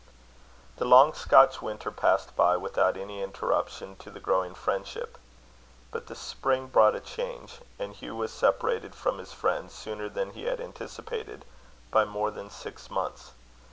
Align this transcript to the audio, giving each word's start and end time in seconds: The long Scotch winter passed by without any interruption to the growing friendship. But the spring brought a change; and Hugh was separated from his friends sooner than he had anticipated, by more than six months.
The 0.77 0.85
long 0.85 1.13
Scotch 1.13 1.61
winter 1.61 1.91
passed 1.91 2.35
by 2.35 2.57
without 2.57 2.97
any 2.97 3.21
interruption 3.21 3.95
to 3.97 4.09
the 4.09 4.19
growing 4.19 4.55
friendship. 4.55 5.15
But 5.91 6.07
the 6.07 6.15
spring 6.15 6.69
brought 6.69 6.95
a 6.95 6.99
change; 6.99 7.59
and 7.77 7.93
Hugh 7.93 8.15
was 8.15 8.33
separated 8.33 8.95
from 8.95 9.19
his 9.19 9.31
friends 9.31 9.75
sooner 9.75 10.09
than 10.09 10.31
he 10.31 10.45
had 10.45 10.59
anticipated, 10.59 11.45
by 11.91 12.05
more 12.05 12.31
than 12.31 12.49
six 12.49 12.89
months. 12.89 13.33